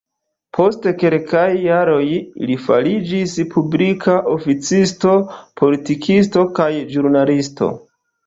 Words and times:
Post 0.57 0.85
kelkaj 1.01 1.49
jaroj, 1.63 2.05
li 2.47 2.55
fariĝis 2.63 3.35
publika 3.51 4.15
oficisto, 4.33 5.13
politikisto 5.63 6.47
kaj 6.61 6.71
ĵurnalisto. 6.95 7.69